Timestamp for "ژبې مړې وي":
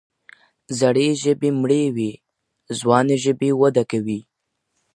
1.21-2.11